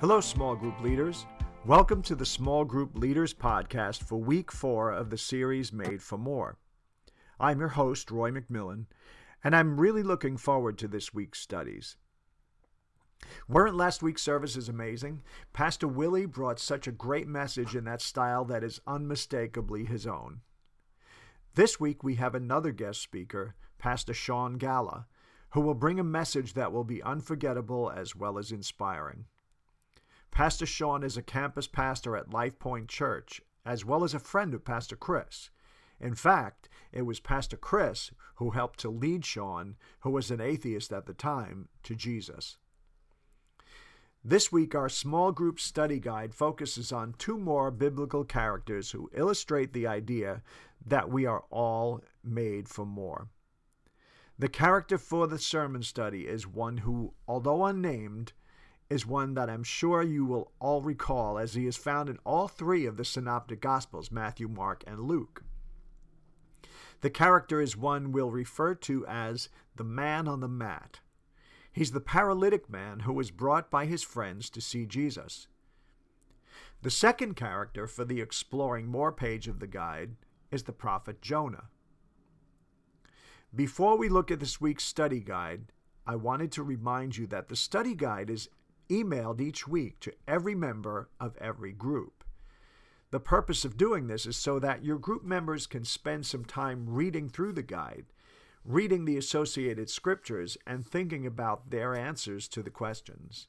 [0.00, 1.26] Hello, small group leaders.
[1.66, 6.16] Welcome to the Small Group Leaders Podcast for week four of the series Made for
[6.16, 6.56] More.
[7.40, 8.84] I'm your host, Roy McMillan,
[9.42, 11.96] and I'm really looking forward to this week's studies.
[13.48, 15.24] Weren't last week's services amazing?
[15.52, 20.42] Pastor Willie brought such a great message in that style that is unmistakably his own.
[21.56, 25.08] This week we have another guest speaker, Pastor Sean Galla,
[25.54, 29.24] who will bring a message that will be unforgettable as well as inspiring.
[30.30, 34.54] Pastor Sean is a campus pastor at Life Point Church, as well as a friend
[34.54, 35.50] of Pastor Chris.
[36.00, 40.92] In fact, it was Pastor Chris who helped to lead Sean, who was an atheist
[40.92, 42.56] at the time, to Jesus.
[44.24, 49.72] This week, our small group study guide focuses on two more biblical characters who illustrate
[49.72, 50.42] the idea
[50.84, 53.28] that we are all made for more.
[54.38, 58.32] The character for the sermon study is one who, although unnamed,
[58.90, 62.48] is one that I'm sure you will all recall as he is found in all
[62.48, 65.44] three of the synoptic gospels Matthew, Mark, and Luke.
[67.00, 71.00] The character is one we'll refer to as the man on the mat.
[71.70, 75.46] He's the paralytic man who was brought by his friends to see Jesus.
[76.82, 80.16] The second character for the Exploring More page of the guide
[80.50, 81.68] is the prophet Jonah.
[83.54, 85.72] Before we look at this week's study guide,
[86.06, 88.48] I wanted to remind you that the study guide is
[88.88, 92.24] emailed each week to every member of every group.
[93.10, 96.84] The purpose of doing this is so that your group members can spend some time
[96.86, 98.06] reading through the guide,
[98.64, 103.46] reading the associated scriptures, and thinking about their answers to the questions.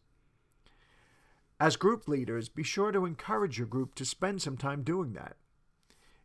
[1.59, 5.35] As group leaders, be sure to encourage your group to spend some time doing that.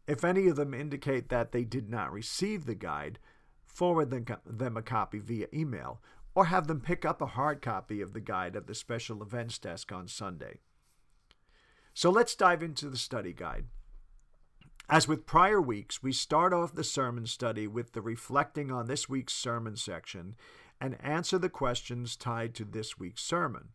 [0.06, 3.18] If any of them indicate that they did not receive the guide,
[3.66, 4.10] forward
[4.44, 6.00] them a copy via email
[6.34, 9.58] or have them pick up a hard copy of the guide at the special events
[9.58, 10.58] desk on Sunday.
[11.95, 13.67] So let's dive into the study guide.
[14.89, 19.08] As with prior weeks, we start off the sermon study with the reflecting on this
[19.08, 20.34] week's sermon section
[20.80, 23.68] and answer the questions tied to this week's sermon.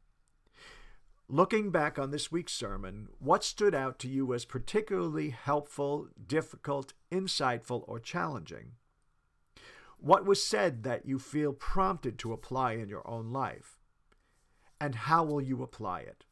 [1.28, 6.94] Looking back on this week's sermon, what stood out to you as particularly helpful, difficult,
[7.12, 8.74] insightful, or challenging?
[10.02, 13.78] What was said that you feel prompted to apply in your own life?
[14.80, 16.24] And how will you apply it?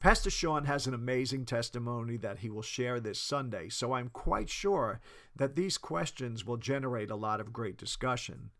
[0.00, 4.48] Pastor Sean has an amazing testimony that he will share this Sunday, so I'm quite
[4.48, 5.00] sure
[5.36, 8.50] that these questions will generate a lot of great discussion.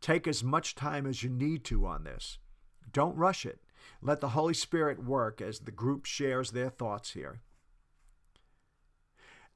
[0.00, 2.38] Take as much time as you need to on this.
[2.92, 3.60] Don't rush it.
[4.00, 7.40] Let the Holy Spirit work as the group shares their thoughts here.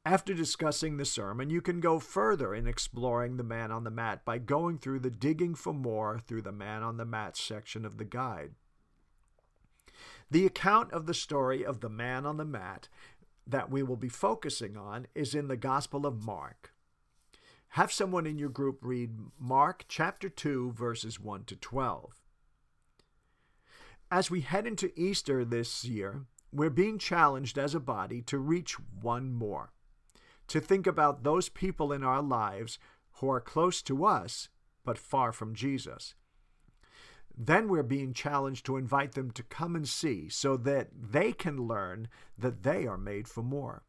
[0.08, 4.24] After discussing the sermon, you can go further in exploring the man on the mat
[4.24, 7.98] by going through the Digging for More through the Man on the Mat section of
[7.98, 8.52] the guide.
[10.30, 12.88] The account of the story of the man on the mat
[13.46, 16.72] that we will be focusing on is in the Gospel of Mark.
[17.72, 22.14] Have someone in your group read Mark chapter 2, verses 1 to 12.
[24.10, 28.78] As we head into Easter this year, we're being challenged as a body to reach
[29.02, 29.74] one more
[30.48, 32.78] to think about those people in our lives
[33.14, 34.48] who are close to us
[34.84, 36.14] but far from Jesus.
[37.36, 41.68] Then we're being challenged to invite them to come and see so that they can
[41.68, 43.84] learn that they are made for more.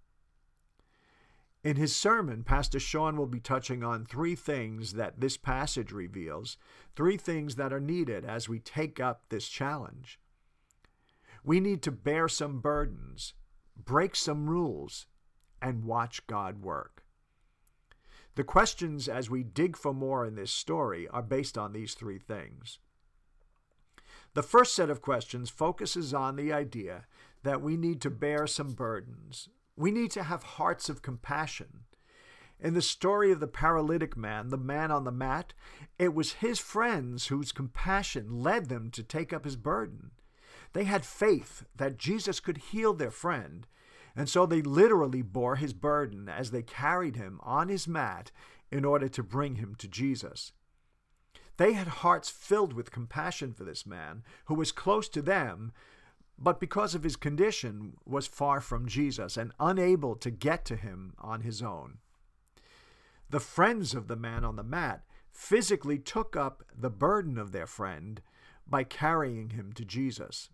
[1.63, 6.57] In his sermon, Pastor Sean will be touching on three things that this passage reveals,
[6.95, 10.19] three things that are needed as we take up this challenge.
[11.43, 13.33] We need to bear some burdens,
[13.75, 15.07] break some rules,
[15.61, 17.03] and watch God work.
[18.35, 22.19] The questions as we dig for more in this story are based on these three
[22.19, 22.79] things.
[24.33, 27.05] The first set of questions focuses on the idea
[27.43, 29.49] that we need to bear some burdens.
[29.75, 31.85] We need to have hearts of compassion.
[32.59, 35.53] In the story of the paralytic man, the man on the mat,
[35.97, 40.11] it was his friends whose compassion led them to take up his burden.
[40.73, 43.65] They had faith that Jesus could heal their friend,
[44.15, 48.31] and so they literally bore his burden as they carried him on his mat
[48.71, 50.51] in order to bring him to Jesus.
[51.57, 55.73] They had hearts filled with compassion for this man who was close to them,
[56.37, 61.13] but because of his condition was far from Jesus and unable to get to him
[61.19, 61.97] on his own.
[63.29, 67.67] The friends of the man on the mat physically took up the burden of their
[67.67, 68.21] friend
[68.65, 70.49] by carrying him to Jesus.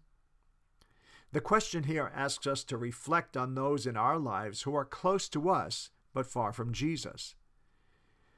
[1.35, 5.27] The question here asks us to reflect on those in our lives who are close
[5.27, 7.35] to us but far from Jesus.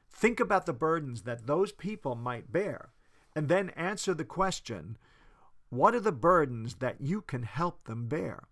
[0.10, 2.94] Think about the burdens that those people might bear,
[3.36, 4.98] and then answer the question
[5.70, 8.48] What are the burdens that you can help them bear?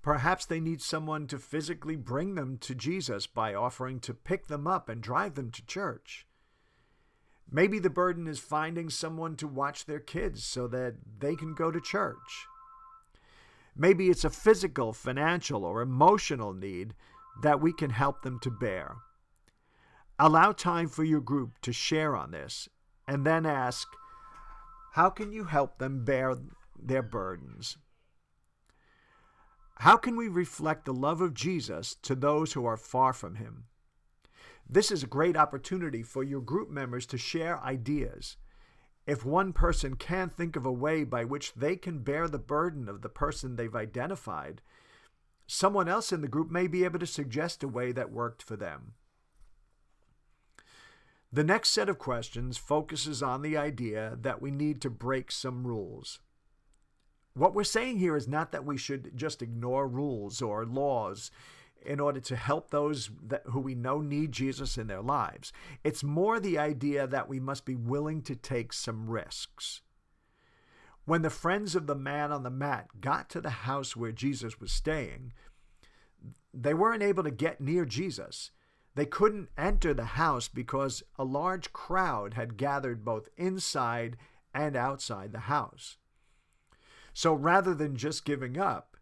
[0.00, 4.68] Perhaps they need someone to physically bring them to Jesus by offering to pick them
[4.68, 6.24] up and drive them to church.
[7.50, 11.72] Maybe the burden is finding someone to watch their kids so that they can go
[11.72, 12.46] to church.
[13.76, 16.94] Maybe it's a physical, financial, or emotional need
[17.42, 18.96] that we can help them to bear.
[20.18, 22.68] Allow time for your group to share on this
[23.06, 23.86] and then ask,
[24.92, 26.36] how can you help them bear
[26.82, 27.76] their burdens?
[29.80, 33.64] How can we reflect the love of Jesus to those who are far from him?
[34.68, 38.38] This is a great opportunity for your group members to share ideas.
[39.06, 42.88] If one person can't think of a way by which they can bear the burden
[42.88, 44.62] of the person they've identified,
[45.46, 48.56] someone else in the group may be able to suggest a way that worked for
[48.56, 48.94] them.
[51.32, 55.66] The next set of questions focuses on the idea that we need to break some
[55.66, 56.18] rules.
[57.34, 61.30] What we're saying here is not that we should just ignore rules or laws
[61.86, 65.52] in order to help those that, who we know need Jesus in their lives.
[65.84, 69.82] It's more the idea that we must be willing to take some risks.
[71.04, 74.60] When the friends of the man on the mat got to the house where Jesus
[74.60, 75.32] was staying,
[76.52, 78.50] they weren't able to get near Jesus.
[78.96, 84.16] They couldn't enter the house because a large crowd had gathered both inside
[84.52, 85.98] and outside the house.
[87.12, 88.96] So rather than just giving up,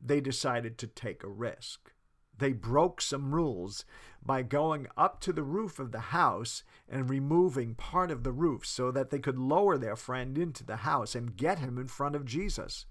[0.00, 1.92] they decided to take a risk
[2.40, 3.84] they broke some rules
[4.24, 8.66] by going up to the roof of the house and removing part of the roof
[8.66, 12.16] so that they could lower their friend into the house and get him in front
[12.16, 12.86] of Jesus.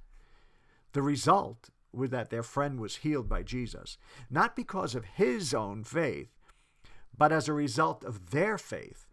[0.93, 3.97] The result was that their friend was healed by Jesus,
[4.29, 6.29] not because of his own faith,
[7.15, 9.07] but as a result of their faith.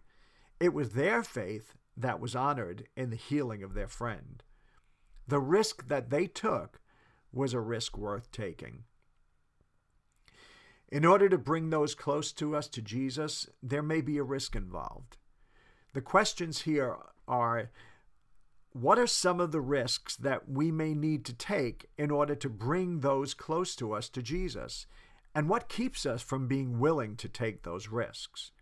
[0.60, 4.42] It was their faith that was honored in the healing of their friend.
[5.26, 6.80] The risk that they took
[7.32, 8.84] was a risk worth taking.
[10.88, 14.54] In order to bring those close to us to Jesus, there may be a risk
[14.54, 15.16] involved.
[15.94, 16.96] The questions here
[17.26, 17.70] are
[18.72, 22.50] what are some of the risks that we may need to take in order to
[22.50, 24.86] bring those close to us to Jesus?
[25.34, 28.52] And what keeps us from being willing to take those risks?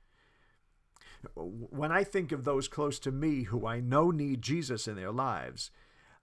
[1.34, 5.10] When I think of those close to me who I know need Jesus in their
[5.10, 5.70] lives,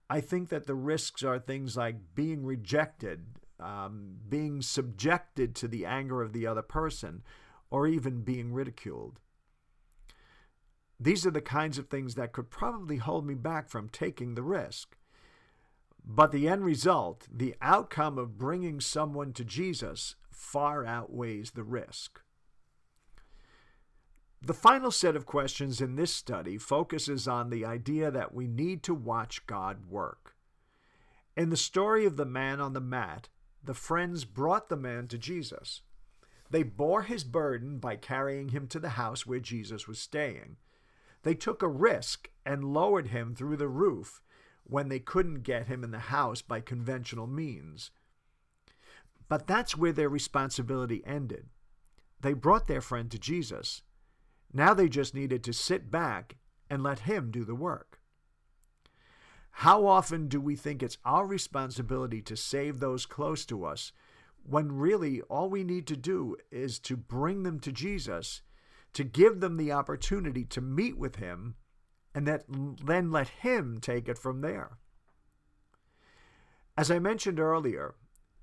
[0.08, 3.26] I think that the risks are things like being rejected,
[3.62, 7.22] um, being subjected to the anger of the other person,
[7.70, 9.20] or even being ridiculed.
[11.00, 14.42] These are the kinds of things that could probably hold me back from taking the
[14.42, 14.96] risk.
[16.04, 22.20] But the end result, the outcome of bringing someone to Jesus, far outweighs the risk.
[24.44, 28.82] The final set of questions in this study focuses on the idea that we need
[28.82, 30.34] to watch God work.
[31.36, 33.28] In the story of the man on the mat,
[33.64, 35.82] the friends brought the man to Jesus.
[36.50, 40.56] They bore his burden by carrying him to the house where Jesus was staying.
[41.22, 44.20] They took a risk and lowered him through the roof
[44.64, 47.90] when they couldn't get him in the house by conventional means.
[49.28, 51.46] But that's where their responsibility ended.
[52.20, 53.82] They brought their friend to Jesus.
[54.52, 56.36] Now they just needed to sit back
[56.68, 58.01] and let him do the work.
[59.56, 63.92] How often do we think it's our responsibility to save those close to us
[64.44, 68.42] when really all we need to do is to bring them to Jesus,
[68.94, 71.54] to give them the opportunity to meet with Him,
[72.14, 74.78] and that, then let Him take it from there?
[76.76, 77.94] As I mentioned earlier,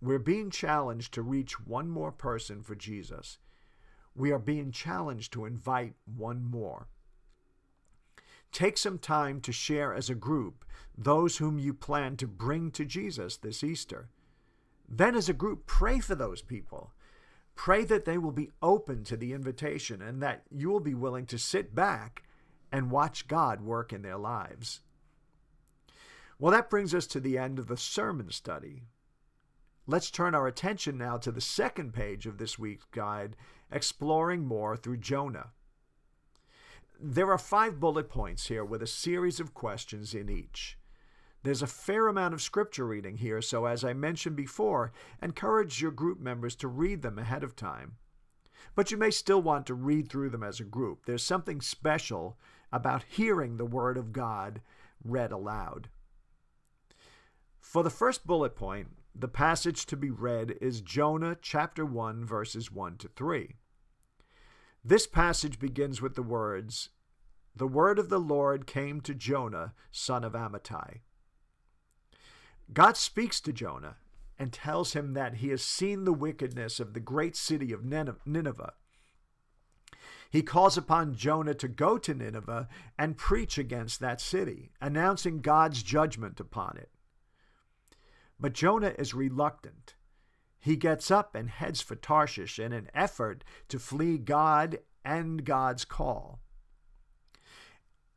[0.01, 3.39] we're being challenged to reach one more person for Jesus.
[4.15, 6.87] We are being challenged to invite one more.
[8.51, 10.65] Take some time to share as a group
[10.97, 14.09] those whom you plan to bring to Jesus this Easter.
[14.87, 16.91] Then, as a group, pray for those people.
[17.55, 21.25] Pray that they will be open to the invitation and that you will be willing
[21.27, 22.23] to sit back
[22.71, 24.79] and watch God work in their lives.
[26.39, 28.83] Well, that brings us to the end of the sermon study.
[29.85, 33.35] Let's turn our attention now to the second page of this week's guide,
[33.71, 35.49] exploring more through Jonah.
[37.01, 40.77] There are five bullet points here with a series of questions in each.
[41.43, 44.91] There's a fair amount of scripture reading here, so as I mentioned before,
[45.21, 47.95] encourage your group members to read them ahead of time.
[48.75, 51.05] But you may still want to read through them as a group.
[51.05, 52.37] There's something special
[52.69, 54.59] about hearing the Word of God
[55.01, 55.87] read aloud.
[57.61, 62.73] For the first bullet point, the passage to be read is Jonah chapter 1, verses
[62.73, 63.55] 1 to 3.
[64.83, 66.89] This passage begins with the words,
[67.55, 70.99] the word of the Lord came to Jonah, son of Amittai.
[72.71, 73.97] God speaks to Jonah
[74.37, 78.73] and tells him that he has seen the wickedness of the great city of Nineveh.
[80.29, 85.83] He calls upon Jonah to go to Nineveh and preach against that city, announcing God's
[85.83, 86.91] judgment upon it.
[88.39, 89.95] But Jonah is reluctant.
[90.59, 95.85] He gets up and heads for Tarshish in an effort to flee God and God's
[95.85, 96.39] call.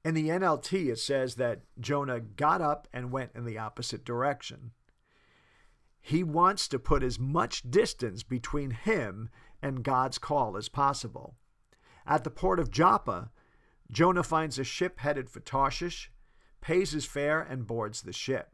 [0.05, 4.73] In the NLT, it says that Jonah got up and went in the opposite direction.
[6.01, 9.29] He wants to put as much distance between him
[9.63, 11.37] and God's call as possible.
[12.05, 13.31] At the port of Joppa,
[13.93, 16.11] Jonah finds a ship headed for Tarshish,
[16.61, 18.52] pays his fare, and boards the ship.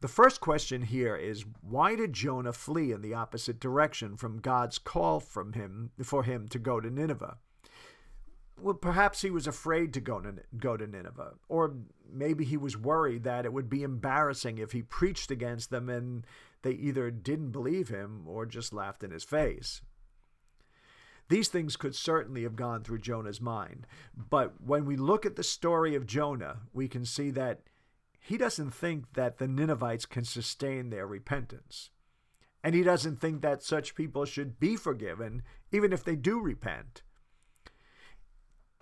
[0.00, 4.78] The first question here is why did Jonah flee in the opposite direction from God's
[4.78, 7.36] call from him for him to go to Nineveh?
[8.58, 11.74] Well, perhaps he was afraid to go to, go to Nineveh, or
[12.10, 16.26] maybe he was worried that it would be embarrassing if he preached against them and
[16.62, 19.82] they either didn't believe him or just laughed in his face.
[21.28, 25.44] These things could certainly have gone through Jonah's mind, but when we look at the
[25.44, 27.60] story of Jonah, we can see that
[28.20, 31.90] he doesn't think that the Ninevites can sustain their repentance.
[32.62, 37.02] And he doesn't think that such people should be forgiven, even if they do repent.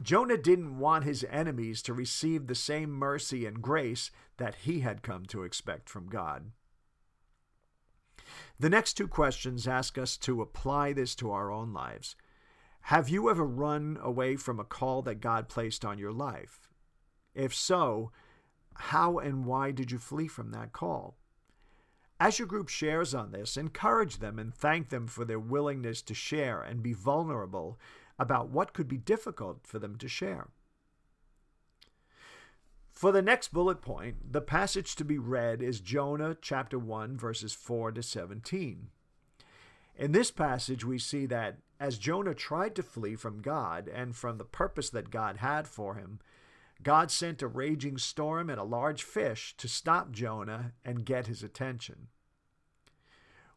[0.03, 5.03] Jonah didn't want his enemies to receive the same mercy and grace that he had
[5.03, 6.51] come to expect from God.
[8.59, 12.17] The next two questions ask us to apply this to our own lives.
[12.83, 16.69] Have you ever run away from a call that God placed on your life?
[17.35, 18.11] If so,
[18.79, 21.17] how and why did you flee from that call?
[22.21, 26.15] As your group shares on this, encourage them and thank them for their willingness to
[26.15, 27.79] share and be vulnerable
[28.19, 30.49] about what could be difficult for them to share.
[32.91, 37.53] For the next bullet point, the passage to be read is Jonah chapter 1, verses
[37.53, 38.89] 4 to 17.
[39.97, 44.39] In this passage, we see that as Jonah tried to flee from God and from
[44.39, 46.19] the purpose that God had for him,
[46.83, 51.43] God sent a raging storm and a large fish to stop Jonah and get his
[51.43, 52.09] attention.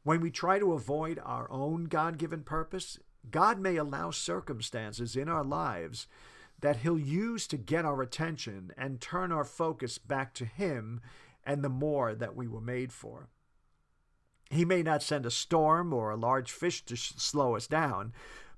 [0.03, 2.97] When we try to avoid our own God given purpose,
[3.29, 6.07] God may allow circumstances in our lives
[6.61, 11.01] that He'll use to get our attention and turn our focus back to Him
[11.43, 13.29] and the more that we were made for.
[14.49, 18.13] He may not send a storm or a large fish to slow us down,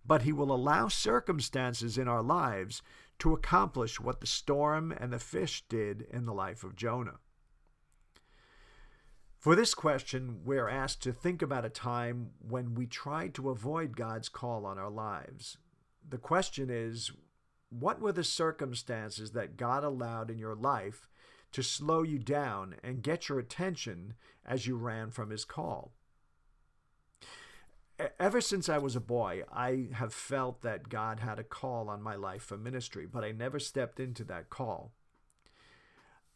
[0.06, 2.82] but He will allow circumstances in our lives
[3.20, 7.20] to accomplish what the storm and the fish did in the life of Jonah.
[9.38, 13.98] For this question, we're asked to think about a time when we tried to avoid
[13.98, 15.58] God's call on our lives.
[16.08, 17.12] The question is
[17.70, 21.10] what were the circumstances that God allowed in your life
[21.52, 24.14] to slow you down and get your attention
[24.46, 25.92] as you ran from His call?
[28.20, 32.02] Ever since I was a boy, I have felt that God had a call on
[32.02, 34.92] my life for ministry, but I never stepped into that call.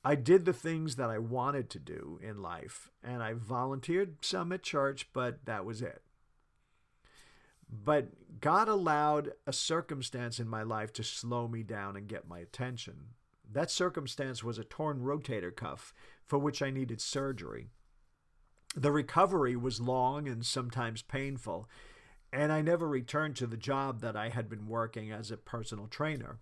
[0.03, 4.51] I did the things that I wanted to do in life, and I volunteered some
[4.51, 6.01] at church, but that was it.
[7.69, 12.39] But God allowed a circumstance in my life to slow me down and get my
[12.39, 13.15] attention.
[13.51, 15.93] That circumstance was a torn rotator cuff
[16.25, 17.71] for which I needed surgery.
[18.75, 21.67] The recovery was long and sometimes painful,
[22.31, 25.88] and I never returned to the job that I had been working as a personal
[25.88, 26.39] trainer.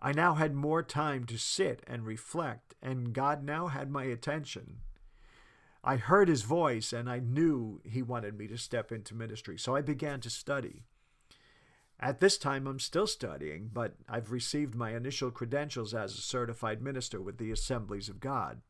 [0.00, 4.80] I now had more time to sit and reflect, and God now had my attention.
[5.82, 9.76] I heard his voice and I knew he wanted me to step into ministry, so
[9.76, 10.84] I began to study.
[12.00, 16.82] At this time, I'm still studying, but I've received my initial credentials as a certified
[16.82, 18.62] minister with the Assemblies of God.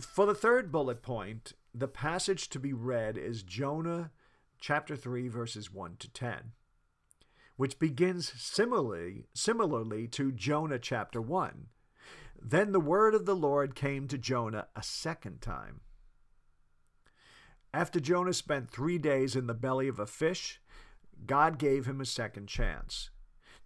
[0.00, 4.10] For the third bullet point, the passage to be read is Jonah
[4.58, 6.52] chapter 3 verses 1 to 10,
[7.56, 11.66] which begins similarly similarly to Jonah chapter 1.
[12.40, 15.80] Then the word of the Lord came to Jonah a second time.
[17.72, 20.60] After Jonah spent 3 days in the belly of a fish,
[21.26, 23.10] God gave him a second chance.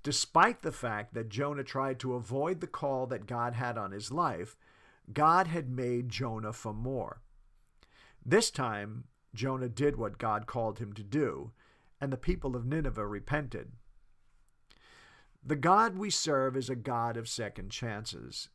[0.02, 4.12] Despite the fact that Jonah tried to avoid the call that God had on his
[4.12, 4.56] life,
[5.12, 7.20] God had made Jonah for more.
[8.24, 11.52] This time, Jonah did what God called him to do,
[12.00, 13.72] and the people of Nineveh repented.
[15.46, 18.48] The God we serve is a God of second chances.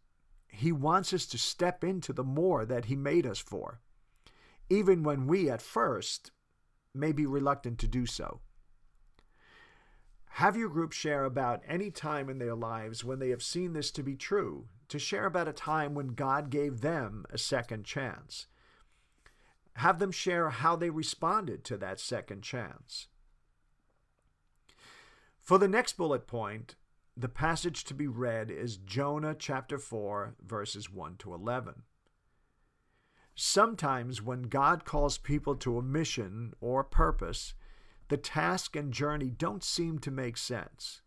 [0.48, 3.80] He wants us to step into the more that He made us for,
[4.70, 6.32] even when we, at first,
[6.94, 8.42] may be reluctant to do so.
[10.34, 13.92] Have your group share about any time in their lives when they have seen this
[13.92, 18.48] to be true, to share about a time when God gave them a second chance.
[19.74, 23.08] Have them share how they responded to that second chance.
[25.40, 26.76] For the next bullet point,
[27.16, 31.84] the passage to be read is Jonah chapter 4, verses 1 to 11.
[33.36, 37.54] Sometimes, when God calls people to a mission or purpose,
[38.10, 41.02] the task and journey don't seem to make sense.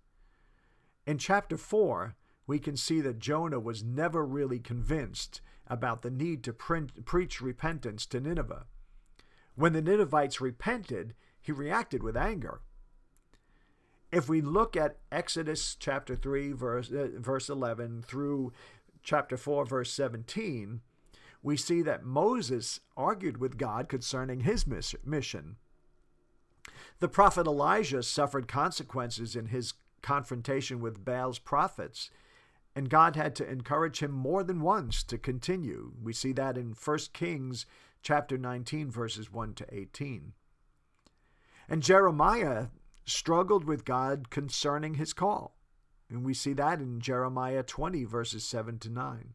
[1.06, 2.14] In chapter 4,
[2.46, 7.40] we can see that Jonah was never really convinced about the need to print, preach
[7.40, 8.66] repentance to Nineveh.
[9.54, 12.60] When the Ninevites repented, he reacted with anger.
[14.10, 18.52] If we look at Exodus chapter 3, verse, uh, verse 11 through
[19.02, 20.82] chapter 4, verse 17,
[21.42, 25.56] we see that Moses argued with God concerning his mission.
[27.00, 32.10] The prophet Elijah suffered consequences in his confrontation with Baal's prophets,
[32.74, 35.92] and God had to encourage him more than once to continue.
[36.02, 37.66] We see that in 1 Kings
[38.02, 40.32] chapter 19 verses 1 to 18.
[41.68, 42.66] And Jeremiah
[43.04, 45.56] struggled with God concerning his call.
[46.08, 49.34] And we see that in Jeremiah 20 verses 7 to 9.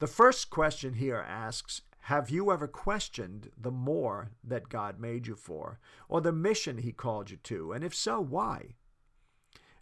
[0.00, 5.36] The first question here asks Have you ever questioned the more that God made you
[5.36, 5.78] for,
[6.08, 7.72] or the mission He called you to?
[7.72, 8.74] And if so, why?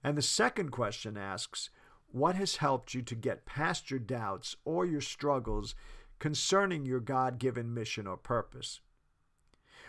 [0.05, 1.71] And the second question asks
[2.11, 5.75] What has helped you to get past your doubts or your struggles
[6.19, 8.81] concerning your God given mission or purpose?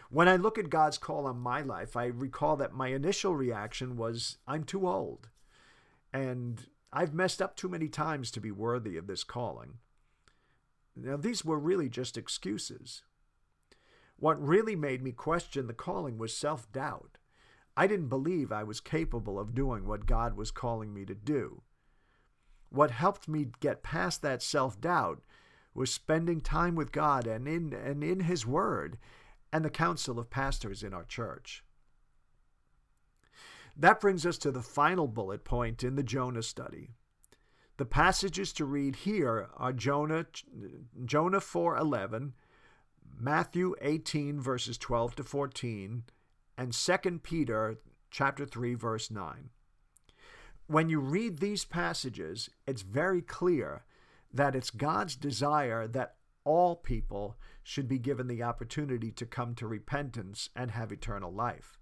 [0.09, 3.97] When I look at God's call on my life, I recall that my initial reaction
[3.97, 5.29] was, I'm too old.
[6.13, 9.79] And I've messed up too many times to be worthy of this calling.
[10.95, 13.01] Now, these were really just excuses.
[14.17, 17.17] What really made me question the calling was self doubt.
[17.75, 21.63] I didn't believe I was capable of doing what God was calling me to do.
[22.69, 25.21] What helped me get past that self doubt
[25.73, 28.97] was spending time with God and in, and in His Word
[29.51, 31.63] and the council of pastors in our church.
[33.75, 36.91] That brings us to the final bullet point in the Jonah study.
[37.77, 40.27] The passages to read here are Jonah
[41.05, 42.33] Jonah 4:11,
[43.19, 46.03] Matthew 18 verses 12 to 14,
[46.57, 47.79] and 2 Peter
[48.11, 49.49] chapter 3 verse 9.
[50.67, 53.83] When you read these passages, it's very clear
[54.33, 59.67] that it's God's desire that all people should be given the opportunity to come to
[59.67, 61.77] repentance and have eternal life.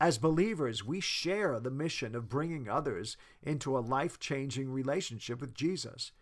[0.00, 5.54] As believers, we share the mission of bringing others into a life changing relationship with
[5.54, 6.12] Jesus.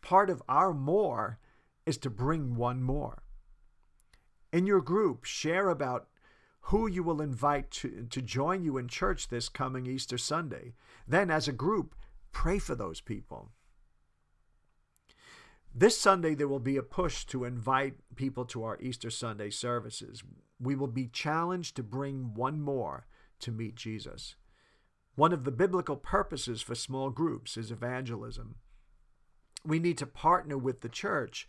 [0.00, 1.38] Part of our more
[1.84, 3.22] is to bring one more.
[4.52, 6.08] In your group, share about
[6.66, 10.74] who you will invite to, to join you in church this coming Easter Sunday.
[11.06, 11.94] Then, as a group,
[12.32, 13.50] pray for those people.
[15.72, 20.24] This Sunday, there will be a push to invite people to our Easter Sunday services.
[20.58, 23.06] We will be challenged to bring one more
[23.40, 24.34] to meet Jesus.
[25.14, 28.56] One of the biblical purposes for small groups is evangelism.
[29.64, 31.48] We need to partner with the church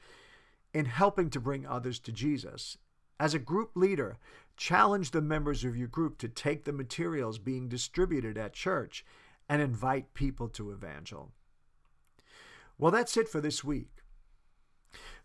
[0.76, 2.78] in helping to bring others to Jesus.
[3.20, 4.18] As a group leader,
[4.56, 9.06] challenge the members of your group to take the materials being distributed at church
[9.50, 11.32] and invite people to Evangel.
[12.78, 13.90] Well, that's it for this week.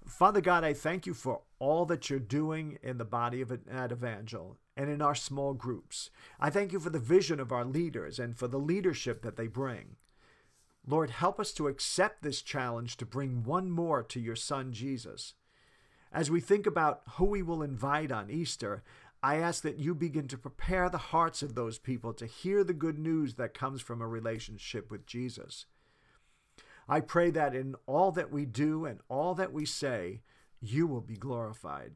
[0.07, 3.92] Father God, I thank you for all that you're doing in the body of at
[3.92, 6.11] Evangel and in our small groups.
[6.40, 9.46] I thank you for the vision of our leaders and for the leadership that they
[9.46, 9.96] bring.
[10.87, 15.35] Lord, help us to accept this challenge to bring one more to your Son Jesus.
[16.12, 18.83] As we think about who we will invite on Easter,
[19.22, 22.75] I ask that you begin to prepare the hearts of those people to hear the
[22.75, 25.64] good news that comes from a relationship with Jesus.
[26.87, 30.20] I pray that in all that we do and all that we say,
[30.61, 31.92] you will be glorified.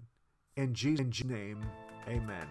[0.57, 1.61] In Jesus' name,
[2.09, 2.47] amen.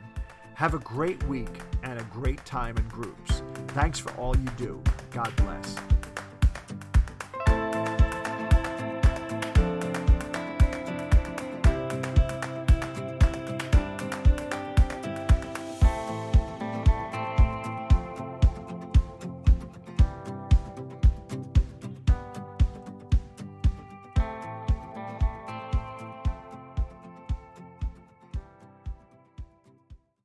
[0.54, 3.42] Have a great week and a great time in groups.
[3.70, 4.84] Thanks for all you do.
[5.12, 5.76] God bless.